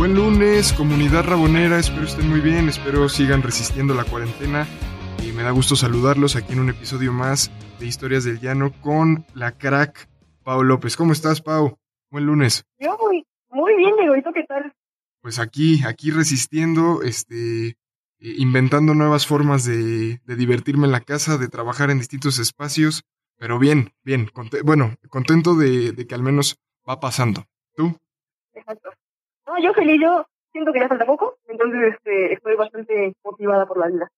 [0.00, 4.66] Buen lunes, comunidad rabonera, espero estén muy bien, espero sigan resistiendo la cuarentena
[5.22, 9.26] y me da gusto saludarlos aquí en un episodio más de Historias del Llano con
[9.34, 10.08] la crack
[10.42, 10.96] Pau López.
[10.96, 11.76] ¿Cómo estás, Pau?
[12.10, 12.64] Buen lunes.
[12.78, 14.16] Yo muy, muy bien, Diego.
[14.16, 14.72] ¿Y tú qué tal?
[15.20, 17.74] Pues aquí, aquí resistiendo, este, eh,
[18.20, 23.02] inventando nuevas formas de, de divertirme en la casa, de trabajar en distintos espacios,
[23.36, 26.56] pero bien, bien, conte- bueno, contento de, de que al menos
[26.88, 27.44] va pasando.
[27.76, 27.98] ¿Tú?
[28.54, 28.88] Exacto.
[29.50, 33.78] No, yo feliz, yo siento que ya falta poco, entonces este, estoy bastante motivada por
[33.78, 34.08] la vida.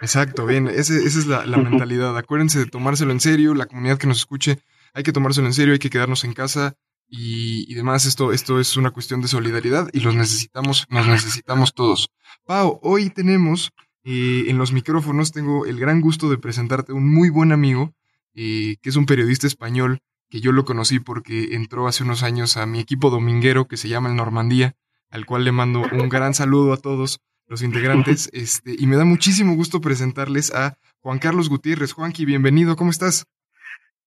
[0.00, 2.16] Exacto, bien, esa es la, mentalidad.
[2.16, 4.58] Acuérdense de tomárselo en serio, la comunidad que nos escuche,
[4.92, 6.74] hay que tomárselo en serio, hay que quedarnos en casa
[7.06, 8.04] y, demás.
[8.04, 12.10] Esto, esto es una cuestión de solidaridad y los necesitamos, nos necesitamos todos.
[12.44, 13.70] Pau, hoy tenemos
[14.02, 17.92] eh, en los micrófonos, tengo el gran gusto de presentarte un muy buen amigo,
[18.34, 20.00] eh, que es un periodista español,
[20.30, 23.88] que yo lo conocí porque entró hace unos años a mi equipo dominguero que se
[23.88, 24.74] llama el Normandía,
[25.10, 29.04] al cual le mando un gran saludo a todos los integrantes, este, y me da
[29.04, 31.92] muchísimo gusto presentarles a Juan Carlos Gutiérrez.
[31.92, 33.26] Juanqui, bienvenido, ¿cómo estás?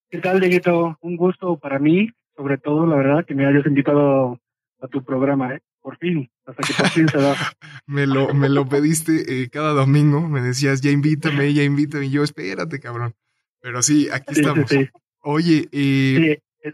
[0.10, 0.98] ¿Qué tal, Dieguito?
[1.02, 4.40] Un gusto para mí, sobre todo, la verdad, que me hayas invitado
[4.82, 5.60] a tu programa, ¿eh?
[5.82, 7.36] Por fin, hasta que por fin se da.
[7.88, 12.12] Me lo, me lo pediste eh, cada domingo, me decías, ya invítame, ya invítame, y
[12.12, 13.14] yo, espérate, cabrón.
[13.60, 14.70] Pero sí, aquí Sí, sí, estamos.
[14.70, 14.90] sí.
[15.24, 16.70] Oye, eh, Sí,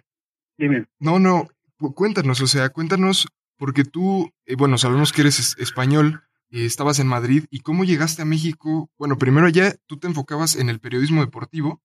[0.57, 0.85] dime.
[0.99, 1.47] no, no,
[1.77, 6.65] cu- cuéntanos, o sea, cuéntanos, porque tú, eh, bueno, sabemos que eres es- español, eh,
[6.65, 8.89] estabas en Madrid, ¿y cómo llegaste a México?
[8.97, 11.81] Bueno, primero allá tú te enfocabas en el periodismo deportivo,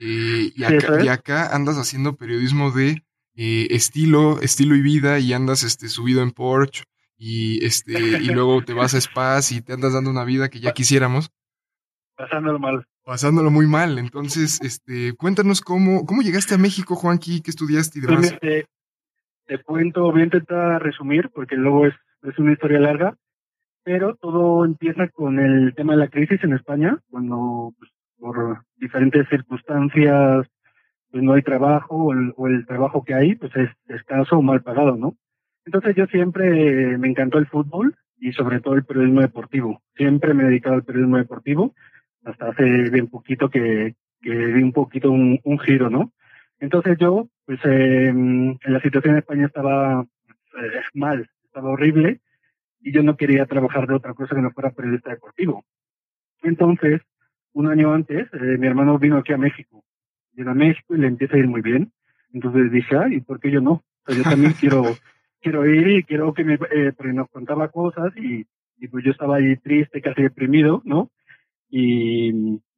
[0.00, 3.04] eh, y, acá, y acá andas haciendo periodismo de
[3.36, 6.84] eh, estilo, estilo y vida, y andas este, subido en Porsche,
[7.16, 7.98] y, este, y
[8.42, 11.30] luego te vas a spas y te andas dando una vida que ya quisiéramos
[12.16, 12.84] Pasándolo mal.
[13.08, 13.98] Pasándolo muy mal.
[13.98, 18.38] Entonces, este, cuéntanos cómo, cómo llegaste a México, Juanqui, qué estudiaste y Pues, demás.
[18.38, 18.66] te,
[19.46, 23.16] te cuento, voy a intentar resumir, porque luego es, es una historia larga,
[23.82, 29.26] pero todo empieza con el tema de la crisis en España, cuando pues, por diferentes
[29.30, 30.46] circunstancias
[31.10, 34.42] pues no hay trabajo o el, o el trabajo que hay pues es escaso o
[34.42, 35.16] mal pagado, ¿no?
[35.64, 39.80] Entonces yo siempre me encantó el fútbol y sobre todo el periodismo deportivo.
[39.96, 41.74] Siempre me he dedicado al periodismo deportivo,
[42.24, 46.12] hasta hace bien poquito que, que di un poquito un, un giro, ¿no?
[46.60, 52.20] Entonces yo, pues eh, en la situación en España estaba eh, mal, estaba horrible
[52.80, 55.64] y yo no quería trabajar de otra cosa que no fuera periodista deportivo.
[56.42, 57.00] Entonces,
[57.52, 59.84] un año antes, eh, mi hermano vino aquí a México.
[60.32, 61.92] Vino a México y le empieza a ir muy bien.
[62.32, 63.72] Entonces dije, ay, ¿por qué yo no?
[63.72, 64.82] O sea, yo también quiero,
[65.40, 68.46] quiero ir y quiero que me, eh, porque nos contaba cosas y,
[68.76, 71.10] y pues yo estaba ahí triste, casi deprimido, ¿no?
[71.68, 72.30] Y,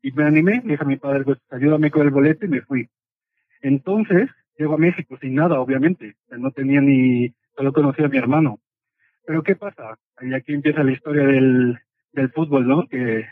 [0.03, 2.63] y me animé, le dije a mi padre, pues ayúdame con el boleto y me
[2.63, 2.89] fui.
[3.63, 6.17] Entonces, llego a México sin nada, obviamente.
[6.31, 8.61] No tenía ni, solo conocía a mi hermano.
[9.27, 9.99] Pero ¿qué pasa?
[10.21, 11.79] Y aquí empieza la historia del,
[12.13, 12.87] del fútbol, ¿no?
[12.89, 13.27] Que,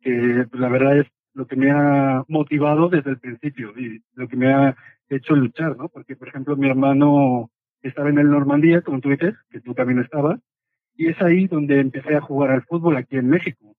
[0.00, 4.28] que pues, la verdad es lo que me ha motivado desde el principio y lo
[4.28, 4.76] que me ha
[5.08, 5.88] hecho luchar, ¿no?
[5.88, 7.50] Porque, por ejemplo, mi hermano
[7.82, 10.40] estaba en el Normandía, como tú dices, que tú también estabas,
[10.94, 13.74] y es ahí donde empecé a jugar al fútbol aquí en México.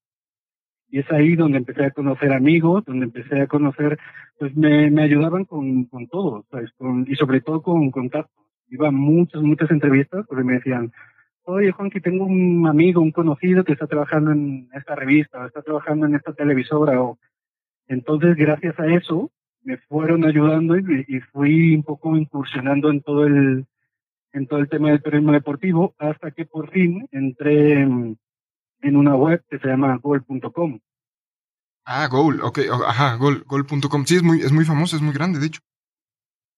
[0.91, 3.97] Y es ahí donde empecé a conocer amigos, donde empecé a conocer,
[4.37, 6.69] pues me, me ayudaban con, con todo, ¿sabes?
[6.73, 8.45] Con, y sobre todo con contactos.
[8.69, 10.91] Iba muchas, muchas entrevistas porque me decían,
[11.43, 15.45] oye Juan, que tengo un amigo, un conocido que está trabajando en esta revista, o
[15.47, 17.17] está trabajando en esta televisora, o
[17.87, 19.31] entonces gracias a eso
[19.63, 23.65] me fueron ayudando y, y fui un poco incursionando en todo el,
[24.33, 28.17] en todo el tema del periodismo deportivo hasta que por fin entré en,
[28.81, 30.79] en una web que se llama gol.com.
[31.85, 34.05] Ah, Goal, ok, ajá, Goal, Goal.com.
[34.05, 35.61] Sí, es muy, es muy famoso, es muy grande, de hecho.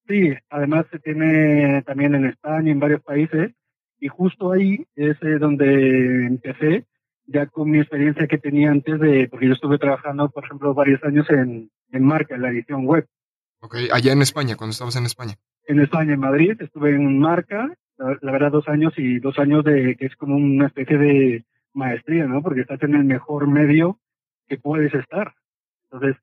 [0.07, 3.53] Sí, además se tiene también en España, en varios países,
[3.99, 6.85] y justo ahí es eh, donde empecé,
[7.25, 11.01] ya con mi experiencia que tenía antes de, porque yo estuve trabajando, por ejemplo, varios
[11.05, 13.07] años en, en marca, en la edición web.
[13.61, 15.35] Ok, allá en España, cuando estabas en España.
[15.67, 19.63] En España, en Madrid, estuve en marca, la, la verdad dos años y dos años
[19.63, 22.41] de que es como una especie de maestría, ¿no?
[22.41, 23.99] Porque estás en el mejor medio
[24.47, 25.33] que puedes estar.
[25.83, 26.17] Entonces,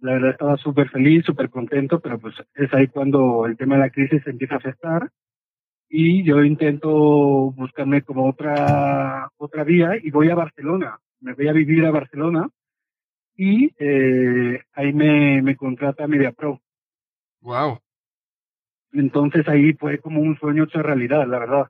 [0.00, 3.82] la verdad estaba súper feliz, súper contento, pero pues es ahí cuando el tema de
[3.82, 5.10] la crisis empieza a afectar
[5.88, 6.90] y yo intento
[7.52, 10.98] buscarme como otra otra vía y voy a Barcelona.
[11.20, 12.48] Me voy a vivir a Barcelona
[13.36, 16.60] y eh, ahí me, me contrata MediaPro.
[17.40, 17.78] Wow.
[18.92, 21.68] Entonces ahí fue como un sueño hecho realidad, la verdad.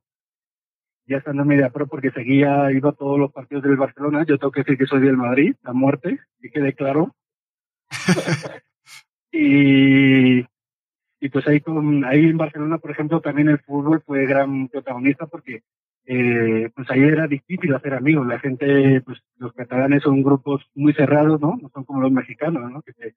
[1.06, 4.24] Ya estando en MediaPro porque seguía, iba a todos los partidos del Barcelona.
[4.26, 7.14] Yo tengo que decir que soy del Madrid, a muerte, y quede claro.
[9.32, 10.40] y,
[11.20, 15.26] y pues ahí con, ahí en Barcelona, por ejemplo, también el fútbol fue gran protagonista
[15.26, 15.62] porque
[16.06, 18.26] eh, pues ahí era difícil hacer amigos.
[18.26, 21.58] La gente, pues los catalanes son grupos muy cerrados, ¿no?
[21.60, 22.82] No son como los mexicanos, ¿no?
[22.82, 23.14] Que te,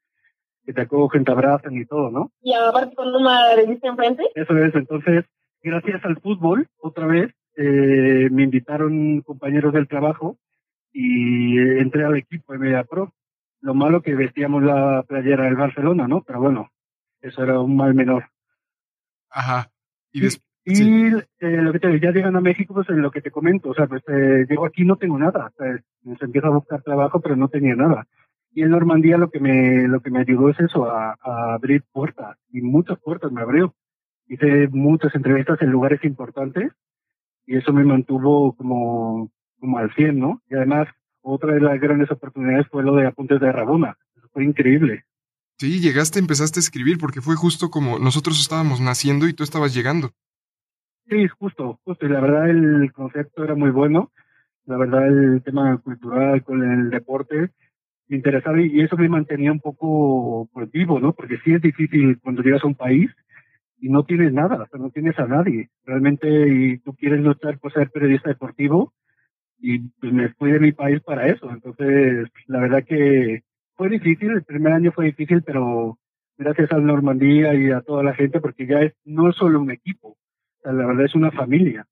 [0.66, 2.31] que te acogen, te abrazan y todo, ¿no?
[2.42, 4.24] Y aparte con una revista enfrente.
[4.36, 5.25] Eso es, entonces,
[5.62, 10.38] gracias al fútbol, otra vez, eh, me invitaron compañeros del trabajo
[10.94, 13.13] y entré al equipo de Media Pro.
[13.62, 16.21] Lo malo que vestíamos la playera del Barcelona, ¿no?
[16.24, 16.69] Pero bueno,
[17.21, 18.25] eso era un mal menor.
[19.30, 19.69] Ajá.
[20.12, 20.48] Y después.
[20.69, 21.12] Y Sí.
[21.39, 23.74] eh, lo que te ya llegan a México, pues en lo que te comento, o
[23.74, 25.80] sea, pues eh, llego aquí no tengo nada, o sea,
[26.19, 28.06] se empieza a buscar trabajo, pero no tenía nada.
[28.51, 31.83] Y en Normandía lo que me lo que me ayudó es eso, a, a abrir
[31.94, 33.74] puertas, y muchas puertas me abrió.
[34.27, 36.74] Hice muchas entrevistas en lugares importantes,
[37.47, 40.41] y eso me mantuvo como, como al 100, ¿no?
[40.49, 40.88] Y además,
[41.21, 43.97] otra de las grandes oportunidades fue lo de Apuntes de Rabona.
[44.15, 45.05] Eso fue increíble.
[45.57, 49.73] Sí, llegaste, empezaste a escribir porque fue justo como nosotros estábamos naciendo y tú estabas
[49.73, 50.11] llegando.
[51.09, 52.05] Sí, justo, justo.
[52.05, 54.11] Y la verdad el concepto era muy bueno.
[54.65, 57.51] La verdad el tema cultural con el deporte
[58.09, 61.13] me interesaba y eso me mantenía un poco pues, vivo, ¿no?
[61.13, 63.09] Porque sí es difícil cuando llegas a un país
[63.79, 65.69] y no tienes nada, o sea, no tienes a nadie.
[65.85, 68.94] Realmente y tú quieres luchar por ser periodista deportivo
[69.59, 71.50] y pues me fui de mi país para eso.
[71.50, 73.44] Entonces, la verdad que
[73.75, 75.97] fue difícil, el primer año fue difícil, pero
[76.38, 79.71] gracias a Normandía y a toda la gente, porque ya es, no es solo un
[79.71, 80.18] equipo,
[80.63, 81.85] la verdad es una familia.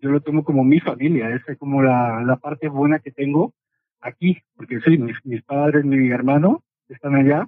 [0.00, 3.54] Yo lo tomo como mi familia, es como la, la parte buena que tengo
[4.00, 7.46] aquí, porque sí, mis, mis padres, mi hermano están allá,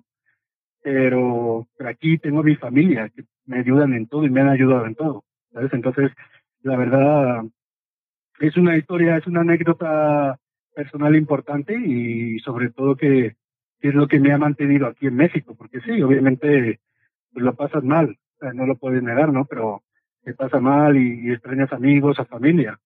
[0.83, 3.11] pero, pero aquí tengo mi familia,
[3.47, 5.73] me ayudan en todo y me han ayudado en todo, ¿sabes?
[5.73, 6.11] Entonces,
[6.63, 7.45] la verdad,
[8.41, 10.39] es una historia, es una anécdota
[10.75, 13.37] personal importante y sobre todo que,
[13.81, 16.81] es lo que me ha mantenido aquí en México, porque sí, obviamente
[17.33, 18.17] lo pasas mal,
[18.55, 19.45] no lo puedes negar, ¿no?
[19.45, 19.83] Pero
[20.23, 22.79] te pasa mal y, extrañas amigos, a familia.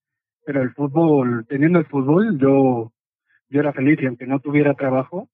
[0.45, 2.93] Pero el fútbol, teniendo el fútbol, yo,
[3.49, 5.29] yo era feliz y aunque no tuviera trabajo,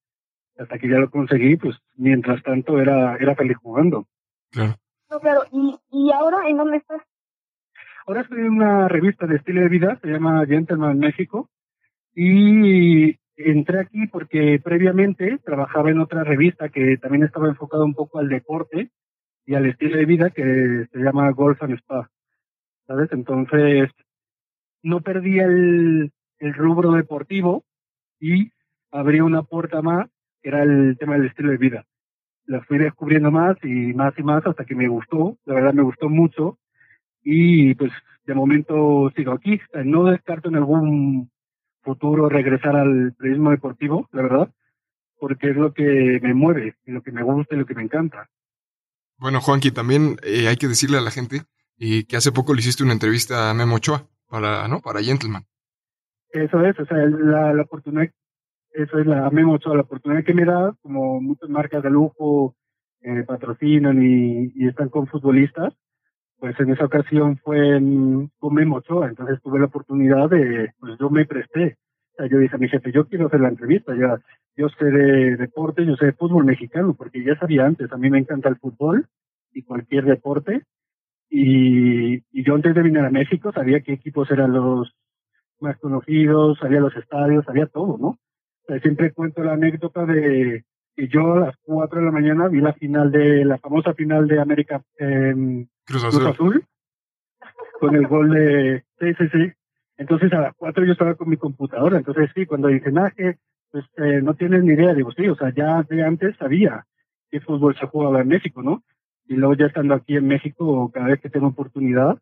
[0.59, 4.06] hasta que ya lo conseguí, pues mientras tanto era, era feliz jugando.
[5.20, 5.43] Claro.
[5.52, 7.02] ¿Y, ¿Y ahora en dónde estás?
[8.06, 11.49] Ahora estoy en una revista de estilo de vida, se llama Gentleman México,
[12.14, 18.19] y entré aquí porque previamente trabajaba en otra revista que también estaba enfocada un poco
[18.19, 18.90] al deporte
[19.46, 22.11] y al estilo de vida que se llama Golf and Spa,
[22.87, 23.11] ¿sabes?
[23.12, 23.90] Entonces,
[24.82, 27.64] no perdí el, el rubro deportivo
[28.20, 28.52] y
[28.90, 30.08] abrí una puerta más,
[30.43, 31.87] que era el tema del estilo de vida.
[32.46, 35.82] La fui descubriendo más y más y más hasta que me gustó, la verdad me
[35.82, 36.58] gustó mucho
[37.23, 37.93] y pues
[38.26, 39.61] de momento sigo aquí.
[39.85, 41.31] No descarto en algún
[41.82, 44.55] futuro regresar al periodismo deportivo, la verdad,
[45.19, 47.82] porque es lo que me mueve, y lo que me gusta y lo que me
[47.82, 48.29] encanta.
[49.19, 51.43] Bueno, Juanqui, también eh, hay que decirle a la gente
[51.79, 54.81] eh, que hace poco le hiciste una entrevista a Memo Ochoa para, ¿no?
[54.81, 55.44] Para Gentleman.
[56.31, 58.11] Eso es, o sea, la, la oportunidad,
[58.75, 62.57] eso es la Memo la oportunidad que me da, como muchas marcas de lujo
[63.02, 65.73] eh, patrocinan y, están con futbolistas,
[66.38, 71.09] pues en esa ocasión fue en, con Memo entonces tuve la oportunidad de, pues yo
[71.09, 71.76] me presté.
[72.12, 74.21] O sea, yo dije a mi jefe, yo quiero hacer la entrevista, ya,
[74.57, 78.11] yo sé de deporte, yo sé de fútbol mexicano, porque ya sabía antes, a mí
[78.11, 79.07] me encanta el fútbol
[79.52, 80.62] y cualquier deporte,
[81.28, 84.95] y, y yo antes de venir a México sabía qué equipos eran los
[85.61, 88.19] más conocidos, sabía los estadios, sabía todo, ¿no?
[88.66, 90.64] Sea, siempre cuento la anécdota de
[90.97, 94.26] que yo a las 4 de la mañana vi la final de, la famosa final
[94.26, 96.64] de América, eh, Cruz Cruz Azul.
[97.80, 99.52] Con el gol de sí sí sí.
[99.97, 101.99] Entonces a las cuatro yo estaba con mi computadora.
[101.99, 103.37] Entonces sí cuando dicen ah que
[103.71, 106.87] pues eh, no tienes ni idea digo sí o sea ya de antes sabía
[107.30, 108.85] que fútbol se jugaba en México no
[109.26, 112.18] y luego ya estando aquí en México cada vez que tengo oportunidad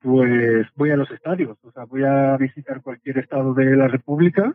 [0.00, 1.56] pues voy a los estadios.
[1.62, 4.54] O sea voy a visitar cualquier estado de la República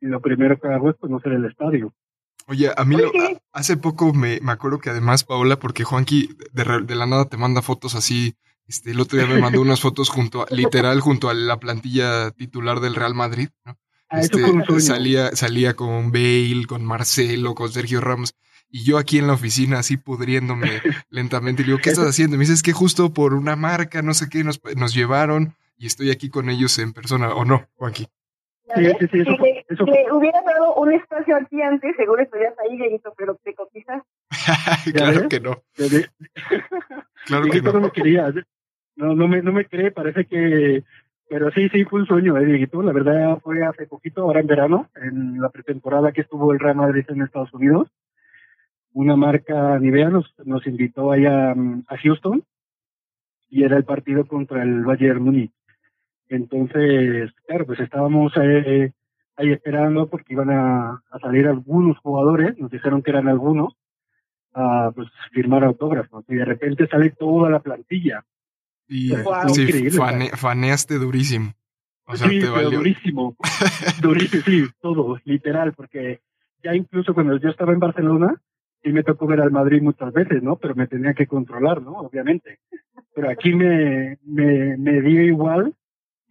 [0.00, 1.92] y lo primero que hago es conocer el estadio
[2.46, 6.36] Oye, a mí lo- a- hace poco me, me acuerdo que además, Paola, porque Juanqui
[6.52, 8.34] de, la nada te manda fotos así.
[8.66, 12.30] Este, el otro día me mandó unas fotos junto a, literal, junto a la plantilla
[12.32, 13.78] titular del Real Madrid, ¿no?
[14.08, 14.42] Ah, Este,
[14.80, 18.34] salía, salía con Bale, con Marcelo, con Sergio Ramos.
[18.68, 20.66] y yo aquí en la oficina así pudriéndome
[21.10, 21.62] lentamente.
[21.62, 22.34] Y le digo, ¿qué estás haciendo?
[22.34, 25.54] Y me dice, es que justo por una marca, no sé qué, nos, nos llevaron
[25.78, 28.08] y estoy aquí con ellos en persona, ¿o no, Juanqui?
[28.74, 32.54] Sí, sí, sí, eso le, eso le hubieras dado un espacio aquí antes, seguro estarías
[32.58, 34.02] ahí, Dieguito, pero te cotizas.
[34.94, 35.62] claro que no,
[37.26, 37.80] claro que no no.
[37.80, 38.32] me quería.
[38.96, 40.84] No, no me, no me cree, parece que.
[41.28, 42.82] Pero sí, sí, fue un sueño, eh, Dieguito.
[42.82, 46.76] La verdad fue hace poquito, ahora en verano, en la pretemporada que estuvo el Real
[46.76, 47.88] Madrid en Estados Unidos.
[48.92, 52.42] Una marca Nivea nos, nos invitó allá mm, a Houston
[53.48, 55.52] y era el partido contra el Bayern Múnich.
[56.30, 58.92] Entonces, claro, pues estábamos eh,
[59.36, 63.74] ahí esperando porque iban a, a salir algunos jugadores, nos dijeron que eran algunos,
[64.54, 68.24] a pues firmar autógrafos y de repente sale toda la plantilla.
[68.88, 71.52] Y Wow, sí, fane- faneaste durísimo.
[72.06, 72.78] O sea, sí, te pero valió.
[72.78, 73.36] durísimo,
[74.02, 76.20] durísimo, sí, todo, literal, porque
[76.62, 78.40] ya incluso cuando yo estaba en Barcelona,
[78.82, 80.56] sí me tocó ver al Madrid muchas veces, ¿no?
[80.56, 81.92] Pero me tenía que controlar, ¿no?
[81.98, 82.58] Obviamente.
[83.14, 85.74] Pero aquí me, me, me dio igual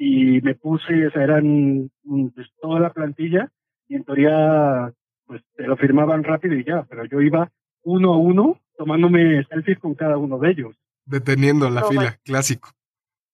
[0.02, 3.52] y me puse, o sea, eran mm, pues, toda la plantilla
[3.90, 4.94] y en teoría,
[5.26, 7.52] pues te lo firmaban rápido y ya, pero yo iba
[7.84, 10.76] uno a uno tomándome selfies con cada uno de ellos.
[11.06, 12.70] Deteniendo la No, fila, clásico.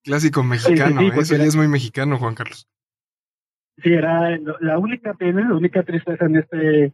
[0.03, 1.09] Clásico mexicano, sí, ¿eh?
[1.09, 2.67] porque eso ya era- es muy mexicano, Juan Carlos.
[3.83, 6.93] Sí, era la única pena, la única tristeza en este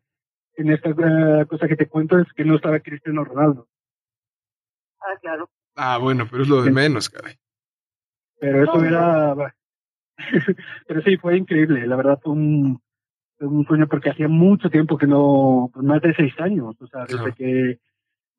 [0.57, 3.67] en esta eh, cosa que te cuento es que no estaba Cristiano Ronaldo.
[4.99, 5.49] Ah, claro.
[5.75, 6.73] Ah, bueno, pero es lo de Sí.
[6.73, 7.35] menos, caray.
[8.39, 8.85] Pero eso no.
[8.85, 9.55] era...
[10.87, 11.85] pero sí, fue increíble.
[11.87, 12.81] La verdad fue un,
[13.37, 15.69] fue un sueño porque hacía mucho tiempo que no...
[15.73, 16.75] pues, más de seis años.
[16.79, 17.35] O sea, desde Claro.
[17.35, 17.79] que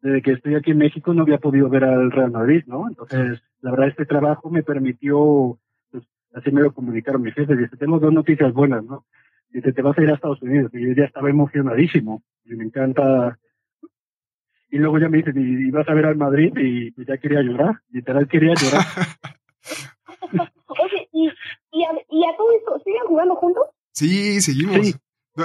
[0.02, 2.88] desde que estoy aquí en México no había podido ver al Real Madrid, ¿no?
[2.88, 5.58] Entonces, la verdad, este trabajo me permitió...
[5.90, 7.56] Pues, así me lo comunicaron mis jefes.
[7.56, 9.06] Dice, tengo dos noticias buenas, ¿no?
[9.50, 10.72] Dice, te vas a ir a Estados Unidos.
[10.74, 12.22] Y yo ya estaba emocionadísimo.
[12.44, 13.38] Y me encanta...
[14.70, 17.42] Y luego ya me dicen, y, vas a ver al Madrid y pues ya quería
[17.42, 17.80] llorar.
[17.90, 18.82] Literal quería llorar.
[20.30, 21.28] Oye, ¿y,
[21.72, 23.64] y, a, y a todo esto, siguen jugando juntos?
[23.92, 24.86] Sí, seguimos.
[24.86, 24.94] Sí.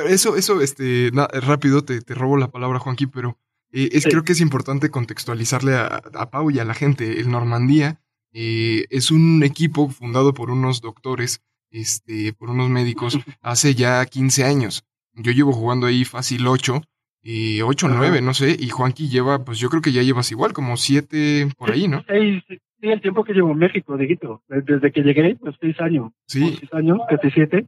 [0.07, 3.37] Eso, eso, este, na- rápido te, te robo la palabra, Juanqui, pero
[3.71, 4.09] eh, es Sí.
[4.09, 7.19] creo que es importante contextualizarle a, a Pau y a la gente.
[7.19, 7.99] El Normandía
[8.33, 11.41] eh, es un equipo fundado por unos doctores,
[11.71, 14.83] este, por unos médicos, hace ya 15 años.
[15.13, 16.81] Yo llevo jugando ahí fácil 8,
[17.23, 17.95] eh, 8 Ajá.
[17.97, 21.49] 9, no sé, y Juanqui lleva, pues yo creo que ya llevas igual, como 7
[21.57, 22.03] por ahí, ¿no?
[22.07, 22.43] Seis,
[22.81, 24.43] sí, el tiempo que llevo en México, Dieguito.
[24.47, 26.11] Desde que llegué, pues seis años.
[26.27, 27.67] Sí, Seis años, casi siete.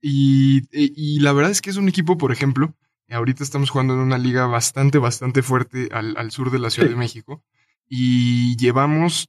[0.00, 2.74] Y, y- la verdad es que es un equipo, por ejemplo,
[3.10, 6.88] ahorita estamos jugando en una liga bastante, bastante fuerte al, al sur de la Ciudad
[6.88, 6.94] Sí.
[6.94, 7.42] de México.
[7.88, 9.28] Y llevamos,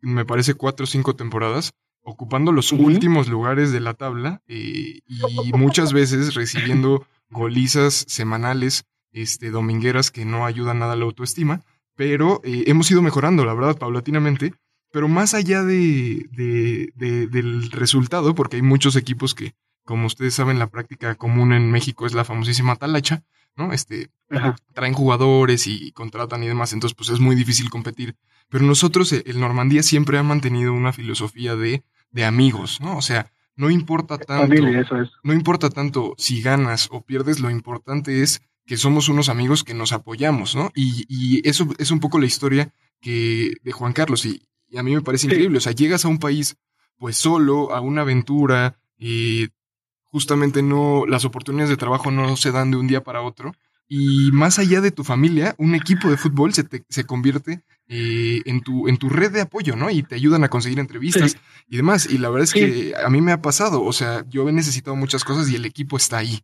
[0.00, 1.72] me parece, cuatro o cinco temporadas
[2.02, 9.50] ocupando los últimos lugares de la tabla eh, y muchas veces recibiendo golizas semanales, este,
[9.50, 11.60] domingueras que no ayudan nada a la autoestima.
[11.98, 14.54] Pero eh, hemos ido mejorando, la verdad, paulatinamente.
[14.92, 19.52] Pero más allá de, de- de- del resultado, porque hay muchos equipos que,
[19.84, 23.24] como ustedes saben, la práctica común en México es la famosísima talacha,
[23.56, 23.72] ¿no?
[23.72, 24.54] Este, Ajá.
[24.74, 28.14] traen jugadores y contratan y demás, entonces pues es muy difícil competir.
[28.48, 32.96] Pero nosotros, eh, el Normandía siempre ha mantenido una filosofía de, de amigos, ¿no?
[32.96, 35.10] O sea, no importa tanto, Familia, eso es.
[35.24, 39.74] no importa tanto si ganas o pierdes, lo importante es que somos unos amigos que
[39.74, 40.70] nos apoyamos, ¿no?
[40.76, 44.82] Y, y eso es un poco la historia que de Juan Carlos y, y a
[44.84, 45.26] mí me parece Sí.
[45.32, 45.58] increíble.
[45.58, 46.56] O sea, llegas a un país
[46.98, 49.48] pues solo, a una aventura, y
[50.04, 53.52] justamente no, las oportunidades de trabajo no se dan de un día para otro.
[53.90, 58.42] Y más allá de tu familia, un equipo de fútbol se, te- se convierte eh,
[58.44, 59.88] en, tu, en tu red de apoyo, ¿no?
[59.90, 61.38] Y te ayudan a conseguir entrevistas Sí.
[61.68, 62.06] y demás.
[62.10, 62.58] Y la verdad es Sí.
[62.60, 63.82] que a mí me ha pasado.
[63.82, 66.40] O sea, yo he necesitado muchas cosas y el equipo está ahí.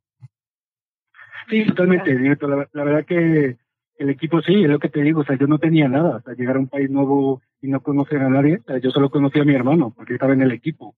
[1.49, 2.15] Sí, totalmente.
[2.49, 3.57] La, la verdad que
[3.99, 5.21] el equipo sí, es lo que te digo.
[5.21, 6.17] O sea, yo no tenía nada.
[6.17, 8.59] O sea, llegar a un país nuevo y no conocer a nadie.
[8.59, 10.95] O sea, yo solo conocía a mi hermano porque estaba en el equipo,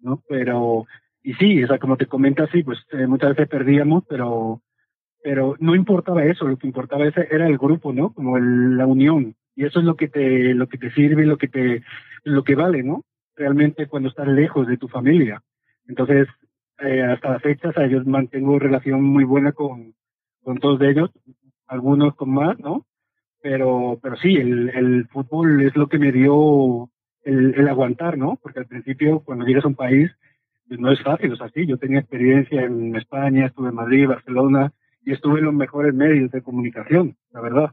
[0.00, 0.22] ¿no?
[0.28, 0.86] Pero,
[1.22, 4.62] y sí, o sea, como te comentas, sí, pues eh, muchas veces perdíamos, pero
[5.22, 8.12] pero no importaba eso, lo que importaba ese era el grupo, ¿no?
[8.12, 9.34] Como el- la unión.
[9.56, 11.82] Y eso es lo que te, lo que te sirve, lo que te,
[12.24, 13.04] lo que vale, ¿no?
[13.36, 15.42] Realmente cuando estás lejos de tu familia.
[15.88, 16.28] Entonces,
[16.82, 19.94] eh, hasta la fecha, o yo mantengo relación muy buena con,
[20.42, 21.10] con todos ellos,
[21.66, 22.86] algunos con más, ¿no?
[23.40, 26.90] Pero, pero sí, el, el fútbol es lo que me dio
[27.24, 28.38] el, el aguantar, ¿no?
[28.42, 30.10] Porque al principio, cuando llegas a un país,
[30.68, 34.08] pues no es fácil, o sea, sí, yo tenía experiencia en España, estuve en Madrid,
[34.08, 34.72] Barcelona,
[35.04, 37.72] y estuve en los mejores medios de comunicación, la verdad.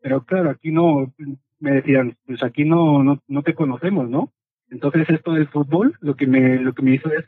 [0.00, 1.12] Pero claro, aquí no,
[1.60, 4.32] me decían, pues aquí no, no, no te conocemos, ¿no?
[4.70, 7.24] Entonces esto del fútbol, lo que me, lo que me hizo es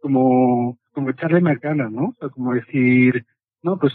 [0.00, 2.08] como, como echarle más ¿no?
[2.08, 3.26] O sea, como decir,
[3.62, 3.92] no, pues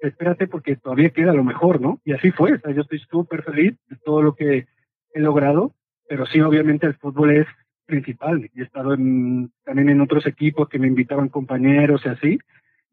[0.00, 2.00] espérate porque todavía queda lo mejor, ¿no?
[2.04, 4.66] Y así fue, o sea, yo estoy súper feliz de todo lo que
[5.12, 5.74] he logrado,
[6.08, 7.46] pero sí, obviamente el fútbol es
[7.86, 8.50] principal.
[8.54, 12.38] He estado en, también en otros equipos que me invitaban compañeros y así,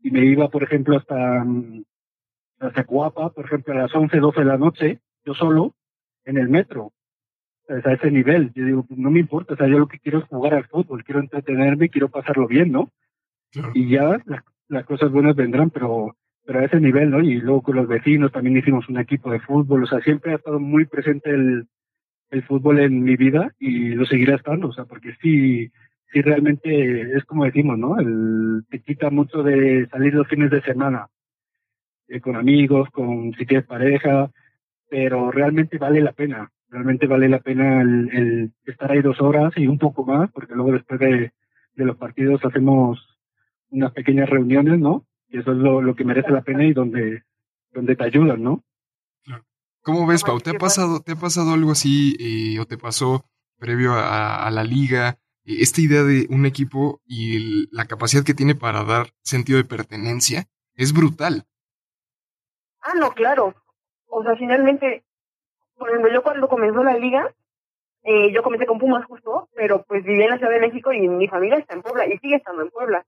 [0.04, 1.84] y me iba, por ejemplo, hasta, mm,
[2.60, 5.74] hasta Cuapa, por ejemplo, a las 11, 12 de la noche, yo solo,
[6.26, 6.92] en el metro,
[7.78, 8.52] o sea, a ese nivel.
[8.54, 11.04] Yo digo, no me importa, o sea, yo lo que quiero es jugar al fútbol,
[11.04, 12.92] quiero entretenerme, quiero pasarlo bien, ¿no?
[13.52, 13.72] Claro.
[13.74, 17.22] Y ya las, las cosas buenas vendrán, pero pero a ese nivel, ¿no?
[17.22, 20.36] Y luego con los vecinos también hicimos un equipo de fútbol, o sea, siempre ha
[20.36, 21.68] estado muy presente el,
[22.32, 25.72] el fútbol en mi vida y lo seguirá estando, o sea, porque sí,
[26.12, 28.00] sí realmente es como decimos, ¿no?
[28.00, 31.08] El, te quita mucho de salir los fines de semana
[32.08, 34.32] eh, con amigos, con si tienes pareja,
[34.90, 39.54] pero realmente vale la pena, realmente vale la pena el, el estar ahí dos horas
[39.58, 41.34] y un poco más, porque luego después de,
[41.76, 42.98] de los partidos hacemos
[43.70, 45.06] unas pequeñas reuniones, ¿no?
[45.30, 47.24] Y eso es lo, lo que merece la pena y donde,
[47.72, 48.64] donde te ayudan, ¿no?
[49.84, 50.40] ¿Cómo ves, Pau?
[50.40, 53.26] ¿Te ha pasado, te ha pasado algo así eh, o te pasó
[53.58, 55.18] previo a, a la liga?
[55.44, 59.58] Eh, esta idea de un equipo y el- la capacidad que tiene para dar sentido
[59.58, 61.46] de pertenencia es brutal.
[62.82, 63.56] Ah, no, claro.
[64.08, 65.04] O sea, finalmente,
[65.82, 67.34] por ejemplo, yo cuando comenzó la liga,
[68.04, 71.08] eh, yo comencé con Pumas justo, pero pues vivía en la Ciudad de México y
[71.08, 73.04] mi familia está en Puebla y sigue estando en Puebla.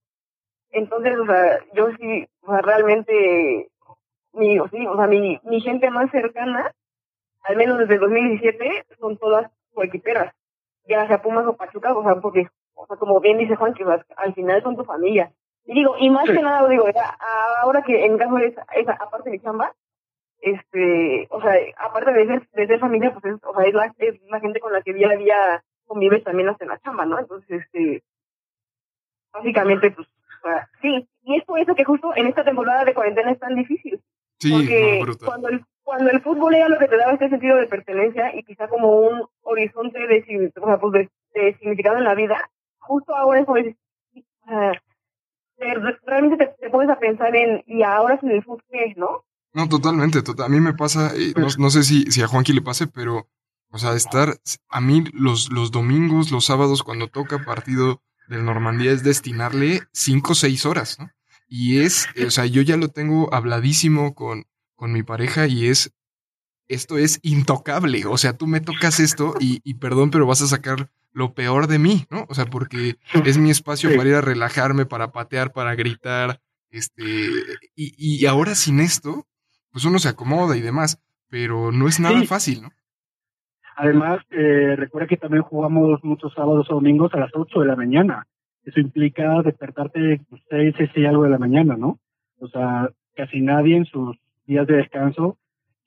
[0.71, 3.69] Entonces, o sea, yo sí, o sea, realmente,
[4.33, 6.71] mi, o sí, o sea, mi, mi gente más cercana,
[7.43, 10.33] al menos desde el 2017, son todas coequiperas,
[10.87, 13.85] ya sea Pumas o Pachuca, o sea, porque, o sea, como bien dice Juan, que
[14.17, 15.31] al final son tu familia.
[15.65, 16.33] Y digo, y más Sí.
[16.33, 17.15] que nada, digo, ya,
[17.61, 19.73] ahora que en caso de esa, esa aparte de mi chamba,
[20.45, 23.93] este, o sea, aparte de ser, de ser familia, pues es, o sea, es la,
[23.97, 27.05] es la gente con la que día a día convives también hasta en la chamba,
[27.05, 27.17] ¿no?
[27.19, 28.03] Entonces, este,
[29.33, 32.93] básicamente, pues, o sea, sí, y es por eso que justo en esta temporada de
[32.93, 34.01] cuarentena es tan difícil,
[34.39, 37.67] Sí, porque cuando el, cuando el fútbol era lo que te daba este sentido de
[37.67, 41.09] pertenencia y quizá como un horizonte de, sign- o sea, pues de,
[41.39, 44.73] de significado en la vida, justo ahora es como o sea,
[45.57, 48.93] te- realmente te, te pones a pensar en, y ahora sin el fútbol, ¿qué?
[48.97, 49.23] ¿no?
[49.53, 52.53] No, totalmente, tota- A mí me pasa, eh, no, no sé si, si a Juanqui
[52.53, 53.29] le pase, pero,
[53.69, 54.39] o sea, estar,
[54.69, 60.31] a mí los, los domingos, los sábados, cuando toca partido del Normandía, es destinarle cinco
[60.31, 61.11] o seis horas, ¿no?
[61.47, 65.67] Y es, eh, o sea, yo ya lo tengo habladísimo con, con mi pareja y
[65.67, 65.91] es,
[66.67, 68.05] esto es intocable.
[68.07, 71.67] O sea, tú me tocas esto y, y perdón, pero vas a sacar lo peor
[71.67, 72.25] de mí, ¿no?
[72.27, 73.97] O sea, porque es mi espacio Sí.
[73.97, 77.03] para ir a relajarme, para patear, para gritar, este,
[77.75, 79.27] y, y ahora sin esto,
[79.73, 82.27] pues uno se acomoda y demás, pero no es nada Sí.
[82.27, 82.69] fácil, ¿no?
[83.75, 87.75] Además, eh, recuerda que también jugamos muchos sábados o domingos a las 8 de la
[87.75, 88.27] mañana.
[88.63, 91.99] Eso implica despertarte pues, 6, 6 y algo de la mañana, ¿no?
[92.39, 95.37] O sea, casi nadie en sus días de descanso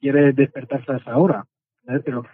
[0.00, 1.46] quiere despertarse a esa hora.
[1.84, 2.02] ¿sabes?
[2.04, 2.24] Pero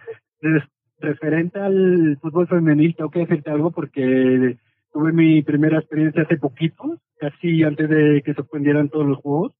[0.41, 0.63] res-
[0.99, 4.57] referente al fútbol femenil, tengo que decirte algo porque
[4.91, 9.53] tuve mi primera experiencia hace poquito, casi antes de que suspendieran todos los juegos.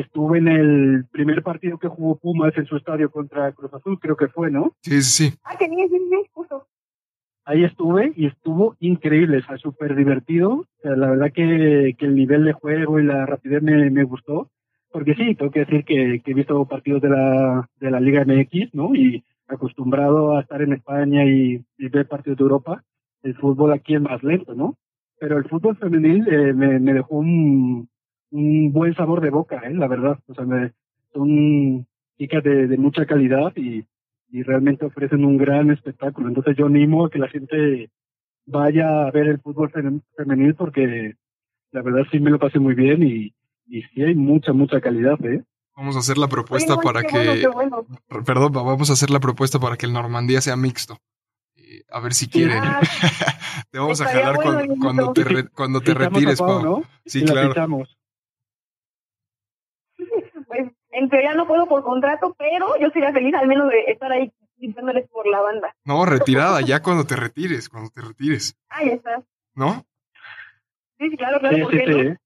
[0.00, 4.16] Estuve en el primer partido que jugó Pumas en su estadio contra Cruz Azul, creo
[4.16, 4.74] que fue, ¿no?
[4.82, 5.38] Sí, sí, sí.
[5.44, 6.66] Ah, que bien, sí, sí, justo.
[7.44, 10.50] ahí estuve y estuvo increíble, o sea, súper divertido.
[10.54, 14.04] O sea, la verdad que, que el nivel de juego y la rapidez me, me
[14.04, 14.50] gustó.
[14.90, 18.24] Porque sí, tengo que decir que, que he visto partidos de la, de la Liga
[18.24, 18.94] MX, ¿no?
[18.94, 22.82] Y acostumbrado a estar en España y, y ver partidos de Europa,
[23.22, 24.76] el fútbol aquí es más lento, ¿no?
[25.18, 27.88] Pero el fútbol femenil eh, me, me dejó un,
[28.30, 29.74] un buen sabor de boca, ¿eh?
[29.74, 30.18] La verdad.
[30.26, 30.72] O sea, me,
[31.12, 31.86] son
[32.18, 33.84] chicas de, de mucha calidad y,
[34.30, 36.28] y realmente ofrecen un gran espectáculo.
[36.28, 37.90] Entonces yo animo a que la gente
[38.46, 41.14] vaya a ver el fútbol fem- femenil porque
[41.72, 43.34] la verdad sí me lo pasé muy bien y,
[43.68, 45.42] y sí hay mucha, mucha calidad, ¿eh?
[45.76, 47.86] Vamos a hacer la propuesta para que, bueno, qué bueno.
[48.24, 50.96] perdón, vamos a hacer la propuesta para que el Normandía sea mixto.
[51.56, 52.60] Eh, a ver si quieren.
[52.62, 52.80] Ah,
[53.70, 56.84] te vamos a jalar bueno, cuando, te, re- cuando te retires, Pau.
[57.04, 57.52] Sí, claro.
[60.46, 64.10] pues en teoría no puedo por contrato, pero yo sería feliz al menos de estar
[64.12, 65.74] ahí gritándoles por la banda.
[65.84, 69.22] No, retirada, ya cuando te retires, cuando te retires, Ahí está.
[69.54, 69.84] ¿no?
[70.98, 71.98] Sí, sí, claro, claro, Sí, ¿por sí, qué sí, no?
[72.02, 72.16] ¿eh?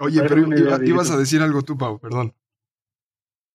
[0.00, 2.32] Oye, pero una idea, iba- ibas a decir algo tú, Pau, perdón.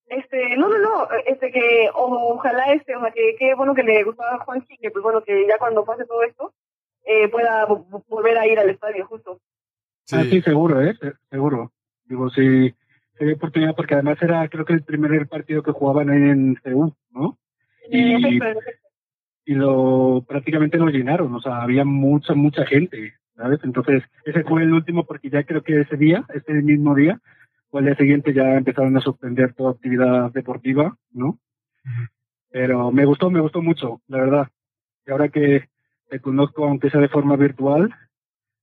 [0.08, 3.84] Este, no, no, no, este que o- ojalá este, o sea, que qué bueno que
[3.84, 6.54] le gustaba a Juanchi, que pues bueno, que ya cuando pase todo esto,
[7.06, 9.40] eh, pueda vo- vo- volver a ir al estadio, justo.
[10.06, 10.96] Sí, Ah, sí, seguro, ¿eh?
[11.00, 11.72] Se- Seguro.
[12.06, 12.74] Digo, sí,
[13.32, 17.38] oportunidad porque además era creo que el primer partido que jugaban ahí en CEU, ¿no?
[19.46, 23.60] Y- lo prácticamente lo llenaron, o sea, había mucha, mucha gente, ¿sabes?
[23.64, 27.20] Entonces, ese fue el último porque ya creo que ese día, ese mismo día,
[27.78, 31.40] al día siguiente ya empezaron a suspender toda actividad deportiva, ¿no?
[32.52, 34.48] Pero me gustó, me gustó mucho, la verdad.
[35.06, 35.70] Y ahora que
[36.10, 37.94] te conozco, aunque sea de forma virtual,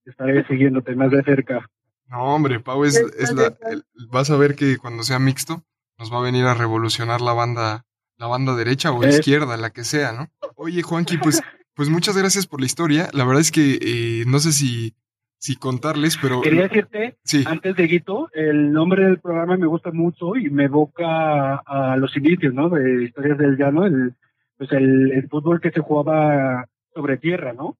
[0.05, 1.69] estaré siguiéndote más de cerca.
[2.11, 5.63] No, hombre, Pau, es, es la, el- vas a ver que cuando sea mixto
[5.97, 7.85] nos va a venir a revolucionar la banda,
[8.17, 10.29] la banda derecha o izquierda, la que sea, ¿no?
[10.57, 11.41] Oye, Juanqui, pues,
[11.75, 13.11] pues muchas gracias por la historia.
[13.13, 14.95] La verdad es que eh, no sé si,
[15.39, 19.93] si contarles, pero Quería decirte, sí, antes de Guito, el nombre del programa me gusta
[19.93, 22.71] mucho y me evoca a, los inicios, ¿no?
[22.71, 24.15] De Historias del Llano, el,
[24.59, 27.77] pues el, el fútbol que se jugaba sobre tierra, ¿no?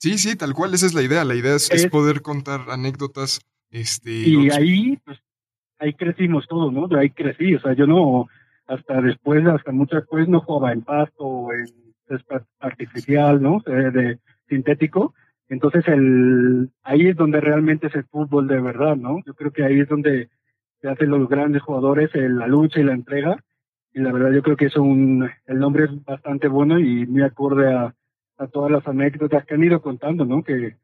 [0.00, 1.24] Sí, sí, tal cual, esa es la idea.
[1.24, 5.18] La idea es, es Es- poder contar anécdotas, este, Y ahí, pues,
[5.78, 6.88] ahí crecimos todos, ¿no?
[6.98, 8.28] Ahí crecí, o sea, yo no,
[8.66, 11.66] hasta después, hasta mucho después, no jugaba en pasto o en
[12.08, 13.62] césped artificial, ¿no?
[13.64, 15.14] De, de sintético.
[15.48, 19.20] Entonces, el, ahí es donde realmente es el fútbol de verdad, ¿no?
[19.26, 20.28] Yo creo que ahí es donde
[20.80, 23.42] se hacen los grandes jugadores, en la lucha y la entrega.
[23.92, 27.22] Y la verdad, yo creo que es un, el nombre es bastante bueno y muy
[27.22, 27.94] acorde a,
[28.40, 30.42] a todas las anécdotas que han ido contando, ¿no?
[30.42, 30.76] Que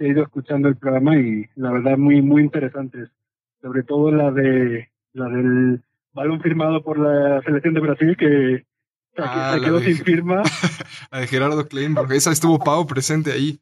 [0.00, 3.08] he ido escuchando el programa y la verdad muy, muy interesantes.
[3.62, 5.80] Sobre todo la de, la del
[6.12, 8.64] balón firmado por la selección de Brasil que
[9.16, 10.42] se, Ah, se quedó sin firma.
[11.12, 13.58] la de Gerardo Klein, porque esa estuvo Pau presente ahí.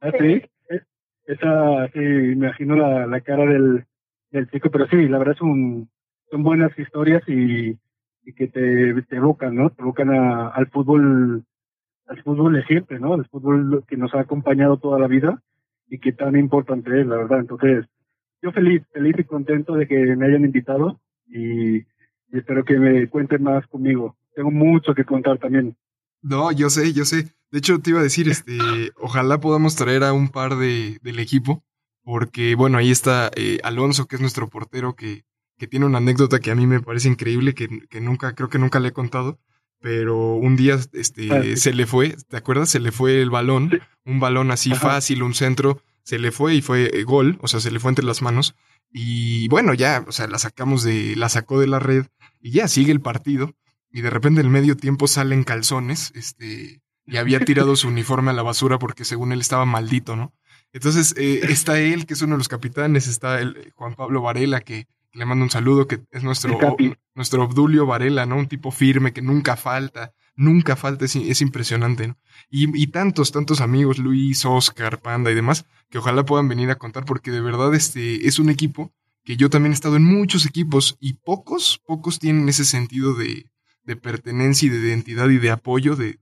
[0.00, 0.42] Ah, sí.
[0.70, 0.80] Eh,
[1.26, 3.84] Esa, sí, me imagino la, la cara del,
[4.30, 5.88] del chico, pero sí, la verdad es un,
[6.30, 7.76] son buenas historias y,
[8.24, 9.70] y que te, te evocan, ¿no?
[9.70, 11.44] Te evocan a- al fútbol,
[12.06, 13.14] al fútbol de siempre, ¿no?
[13.14, 15.42] Al fútbol que nos ha acompañado toda la vida
[15.88, 17.40] y que tan importante es, la verdad.
[17.40, 17.86] Entonces,
[18.40, 21.84] yo feliz, feliz y contento de que me hayan invitado y, y
[22.32, 24.16] espero que me cuenten más conmigo.
[24.34, 25.76] Tengo mucho que contar también.
[26.22, 27.34] No, yo sé, yo sé.
[27.50, 28.58] De hecho, te iba a decir, este,
[28.96, 31.62] ojalá podamos traer a un par de, del equipo,
[32.02, 35.24] porque, bueno, ahí está eh, Alonso, que es nuestro portero, que,
[35.58, 38.58] que tiene una anécdota que a mí me parece increíble, que, que nunca, creo que
[38.58, 39.38] nunca le he contado,
[39.82, 41.56] pero un día, este, Ah, sí.
[41.56, 42.70] se le fue, ¿te acuerdas?
[42.70, 43.78] Se le fue el balón, Sí.
[44.04, 44.80] un balón así Ajá.
[44.90, 47.90] fácil, un centro, se le fue y fue eh, gol, o sea, se le fue
[47.90, 48.54] entre las manos,
[48.92, 52.06] y bueno, ya, o sea, la sacamos de, la sacó de la red,
[52.40, 53.54] y ya sigue el partido,
[53.90, 58.30] y de repente en el medio tiempo salen calzones, este, y había tirado su uniforme
[58.30, 60.32] a la basura porque según él estaba maldito, ¿no?
[60.72, 64.22] Entonces eh, está él, que es uno de los capitanes, está el eh, Juan Pablo
[64.22, 66.58] Varela, que le mando un saludo, que es nuestro,
[67.14, 68.36] nuestro Obdulio Varela, ¿no?
[68.36, 72.18] Un tipo firme que nunca falta, nunca falta, es, es impresionante, ¿no?
[72.50, 76.76] Y, y tantos, tantos amigos, Luis, Oscar, Panda y demás, que ojalá puedan venir a
[76.76, 78.92] contar porque de verdad este es un equipo
[79.24, 83.46] que yo también he estado en muchos equipos y pocos, pocos tienen ese sentido de,
[83.84, 86.18] de pertenencia y de identidad y de apoyo, de,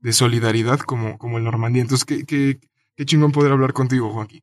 [0.00, 1.82] de solidaridad como, como el Normandía.
[1.82, 2.58] Entonces, qué, qué,
[2.96, 4.42] qué chingón poder hablar contigo, Joaquín.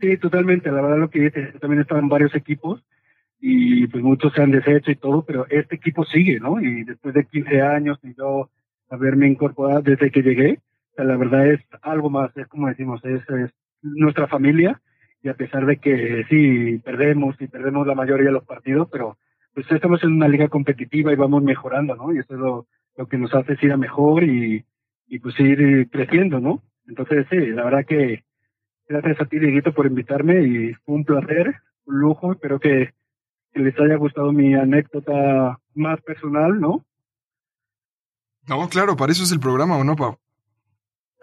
[0.00, 0.70] Sí, totalmente.
[0.70, 2.82] La verdad lo que dices, también estaban varios equipos
[3.40, 6.60] y pues muchos se han deshecho y todo, pero este equipo sigue, ¿no?
[6.60, 8.50] Y después de 15 años y yo
[8.90, 10.60] haberme incorporado desde que llegué,
[10.96, 13.50] la verdad es algo más, es como decimos, es, es
[13.82, 14.80] nuestra familia
[15.22, 19.16] y a pesar de que sí, perdemos y perdemos la mayoría de los partidos, pero
[19.54, 22.12] pues estamos en una liga competitiva y vamos mejorando, ¿no?
[22.12, 24.64] Y eso es lo, lo que nos hace ir a mejor y,
[25.08, 26.62] y pues ir creciendo, ¿no?
[26.86, 28.24] Entonces sí, la verdad que
[28.88, 31.54] gracias a ti, Dieguito, por invitarme y fue un placer,
[31.86, 32.32] un lujo.
[32.32, 32.92] Espero que,
[33.52, 36.84] que les haya gustado mi anécdota más personal, ¿no?
[38.48, 40.16] No, claro, para eso es el programa, ¿o no, Pau?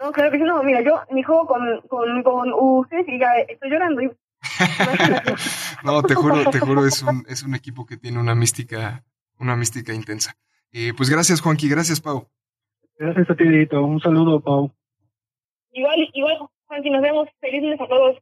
[0.00, 3.34] No, claro que sí, no, mira, yo ni juego con, con, con ustedes y ya
[3.48, 4.00] estoy llorando.
[4.02, 4.10] y-
[5.84, 9.04] no, te juro, te juro, es un, es un equipo que tiene una mística,
[9.38, 10.34] una mística intensa.
[10.72, 12.28] Eh, pues gracias, Juanqui, gracias, Pau.
[12.98, 13.82] Gracias a ti, Dieguito.
[13.82, 14.72] Un saludo, Pau.
[15.72, 16.36] Igual, igual,
[16.66, 17.28] Juanqui, nos vemos.
[17.40, 18.16] Feliz lunes a todos.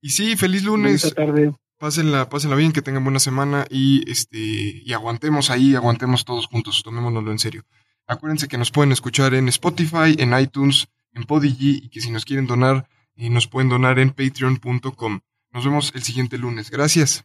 [0.00, 1.02] Y sí, feliz lunes.
[1.02, 1.52] Bonita tarde.
[1.78, 6.82] Pásenla, pásenla bien, que tengan buena semana y este y aguantemos ahí, aguantemos todos juntos,
[6.82, 7.64] tomémonoslo en serio.
[8.08, 12.24] Acuérdense que nos pueden escuchar en Spotify, en iTunes, en Podigy y que si nos
[12.24, 15.20] quieren donar, eh, nos pueden donar en patreon.com.
[15.52, 16.70] Nos vemos el siguiente lunes.
[16.70, 17.24] Gracias.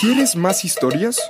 [0.00, 1.20] ¿Quieres más historias?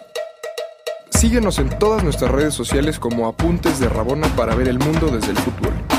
[1.11, 5.33] Síguenos en todas nuestras redes sociales como Apuntes de Rabona para ver el mundo desde
[5.33, 5.98] el fútbol.